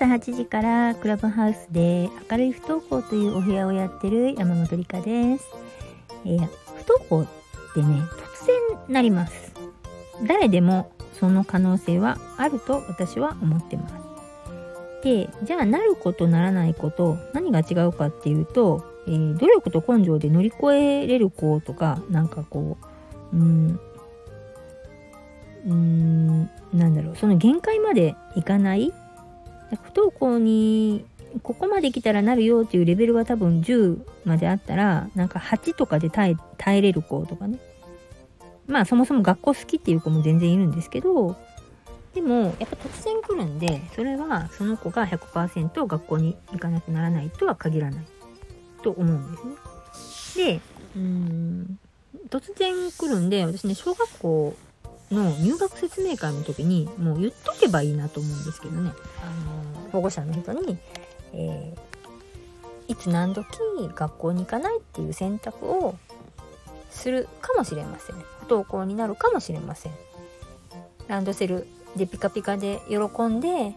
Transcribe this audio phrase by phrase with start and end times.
[0.00, 5.44] 朝8時からクラブハウスで明るい不登校というお部屋をやってる山本理香です。
[6.24, 6.46] えー、不
[6.88, 7.26] 登校っ
[7.74, 8.00] てね、
[8.38, 9.52] 突然なります。
[10.26, 13.94] 誰でもその可能性はあると私は思ってます。
[15.04, 22.78] で、じゃあなることならないこと何が違うかっていうと、えー、努力と根性で乗り越えれる子とか、なんかこ
[23.34, 23.80] う、うん、
[25.66, 28.94] うん、なんだろう、その限界までいかない
[29.70, 31.04] 不登校に
[31.42, 37.58] ここまで来たらなるよっていうレベルが多分10まであったら、なんか8とかで耐え耐えれる子とかね。
[38.66, 41.36] まあそもそも学校好きっていう子も全然いるんですけど、
[42.14, 48.04] でもやっぱ突然来るんで、それはその子が100%学校に行かなくならないとは限らない
[48.82, 49.38] と思うんで
[49.94, 50.44] すね。
[50.54, 50.60] で、
[50.96, 51.78] うん、
[52.28, 54.56] 突然来るんで、私ね、小学校
[55.10, 60.78] の入学説明会の時にもう言っとけばいいなと思うんですけどね、あの保護者の人に、
[61.32, 63.42] えー、いつ何時
[63.94, 65.96] 学校に行かないっていう選択を
[66.90, 68.16] するかもしれません。
[68.16, 69.92] 不登校になるかもしれません。
[71.08, 73.74] ランドセルでピカピカで喜んで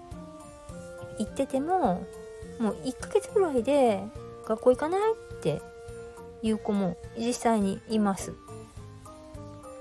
[1.17, 2.05] 行ってても
[2.59, 4.03] もう1ヶ月ぐらいで
[4.47, 5.61] 学校行かないって
[6.41, 8.33] いう子も実際にいます。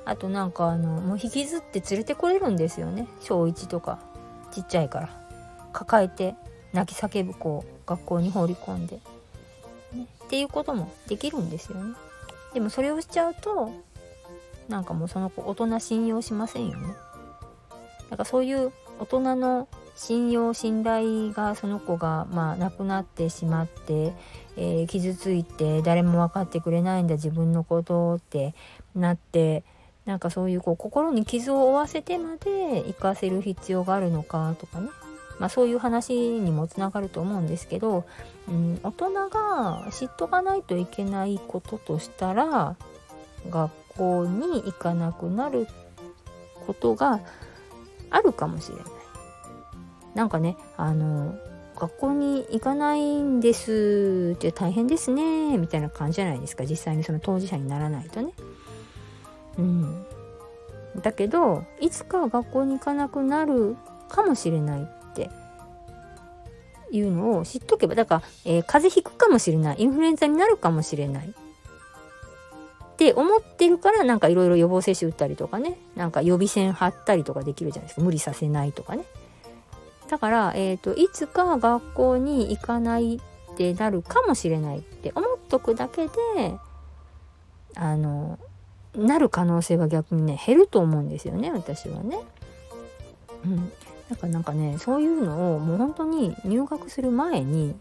[0.04, 3.06] あとなんかあのもう引きずって連れてこれるんですよね。
[3.20, 3.98] 小1とか。
[4.50, 5.08] ちっちゃいから。
[5.72, 6.34] 抱えて
[6.72, 8.96] 泣き叫ぶ子を学校に放り込んで、
[9.94, 11.94] ね、っていうこともできるんですよね。
[12.54, 13.72] でもそれをしちゃうと
[14.68, 16.94] なんかもうその子大人信用しませんよね。
[18.10, 24.12] だからそういう大人の信用信頼がその子がまあなくなってしまって、
[24.56, 28.54] えー、傷ついて誰も分かってくれないんだ自分のことって
[28.94, 29.64] なって
[30.04, 34.88] なんかそういうこう心に傷を負わせてまで行かせる必要があるのかとかね、
[35.38, 38.04] まあ、そういう話にもつながると思うんですけど、
[38.48, 42.76] うん、大人が知っとかないといけないこととしたら
[43.48, 45.68] 学校に行かなくなる
[46.66, 47.20] ことが
[48.10, 48.84] あるかもしれない。
[50.14, 51.34] なんかねあの
[51.76, 58.32] 学校に行かないんですって大変ですねみたいな感じじゃないですか実際にその当事者にならないとね。
[59.58, 60.06] うん、
[61.02, 63.76] だけどいつか学校に行かなくなる
[64.08, 65.30] かもしれないって
[66.90, 69.76] いうのを知っとけばだから、えー、風邪ひくかもしれない。
[69.78, 71.28] インフルエンザになるかもしれない。
[71.28, 75.78] って思ってるからなんかいろいろ予防接種打ったりとかね。
[75.96, 78.02] なんか予備線貼ったりとかできるじゃないですか。
[78.02, 79.04] 無理させないとかね。
[80.08, 86.10] だから、えー、といつか学校に行かないってなるかもしれないって思っとくだけで
[87.74, 88.38] あの
[88.96, 92.18] なる可能性は逆にね減ると思うんですよね私はね。
[93.44, 93.72] うん、
[94.08, 97.74] なんかなんかねそういうのをもう本当に入学する前に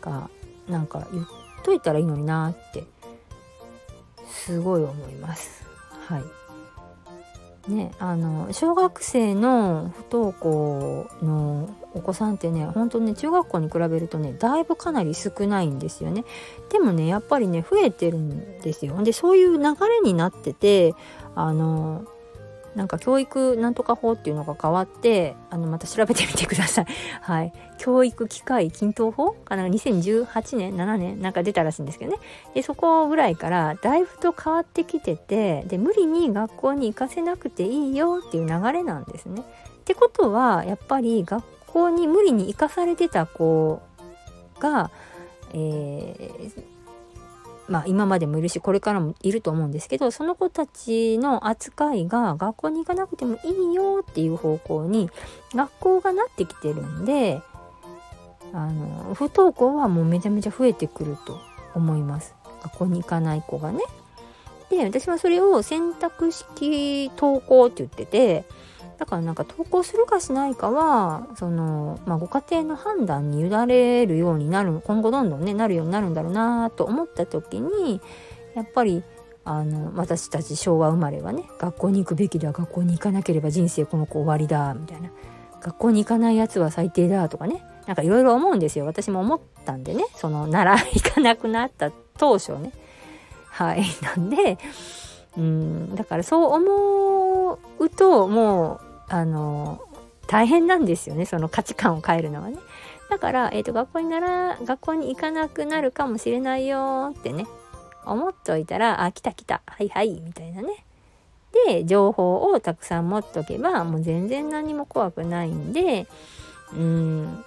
[0.00, 0.28] が
[0.68, 1.26] なんか言っ
[1.62, 2.84] といたらいいのになって
[4.28, 5.64] すごい思います。
[6.06, 6.22] はい
[7.68, 16.24] ね、あの小学生の不登校のお子さんってね本当ね中学校に比べるとねだいぶかなり少ないんですよね。
[16.70, 19.02] でもねやっぱりね増えてるんですよ。
[19.02, 20.94] でそういう流れになってて
[21.34, 22.04] あの
[22.74, 26.86] なんか教育なんとか法っていうのが変わってあのまた調べてみてください。
[27.22, 27.52] はい。
[27.78, 32.18] 教育機械均等法かな ?2018 年 ?7 年なんか出たらしいんですけどね。
[32.54, 39.42] で、そこぐらいからだいぶと変わってきてて、で、無理に学校に行かせなくていいよっていう流れなんですね。
[39.42, 39.44] っ
[39.84, 43.80] てことは、やっぱり学校に無理に行かされてた子
[44.60, 44.90] が、
[45.52, 46.77] えー
[47.68, 55.10] まあ今までもいるしこれからもいると思うんですけどその子たちの扱いが学校に行かなくてもいいよっていう方向に
[55.54, 57.40] 学校がなってきてるんで
[58.52, 61.38] あの不登校はもうめちゃめちゃ増えてくると
[61.74, 63.80] 思います学校に行かない子がね。
[64.70, 68.44] で私はそれを選択式登校って言ってて
[68.98, 78.00] だからなんか投稿するかしないかはその、まあ、ご家庭の判断に委ねるようになる今後どんどんねなるようになるんだろうなと思った時に
[78.54, 79.04] やっぱり
[79.44, 85.10] あの私たち昭和生まれはね学校に行くべきだ学校に行かなければ人生この子終わりだみたいな。
[85.60, 88.86] 学校に行かないやつは最低だとかねなんかいろいろ思うんですよ。
[88.86, 92.72] 私も思ったんでねその習い行かなくなった当初ね。
[93.46, 93.82] はい。
[94.02, 94.58] なんで
[95.36, 99.80] うんだからそう思うともうあの
[100.26, 102.58] 大変なんですよねその価値観を変えるのはね。
[103.08, 107.46] だから、えーと、学校になら学校に行かなくなるかもしれないよってね
[108.04, 110.84] 思っといたらあ来た来たはいはいみたいなね。
[111.66, 116.06] で情報をたくさん持っとけばもう全然何も怖くないんで
[116.74, 117.44] うん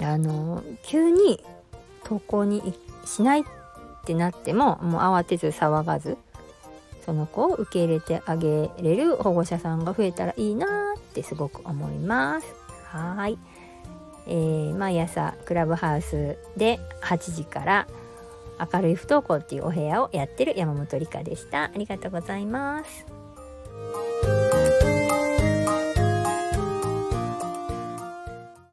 [0.00, 1.44] あの急に
[2.02, 3.44] 登校にしないっ
[4.06, 6.16] てなってももう慌てず騒がず
[7.06, 12.46] その子を受け入れてあげれる保護者さんが増えたらいいなってすごく思います。
[12.90, 13.38] はい、
[14.26, 17.86] えー、毎朝クラブハウスで8時から
[18.72, 21.64] 明るい不登校っていうお部屋をやってる山本理香でした。
[21.64, 23.15] ありがとうございます。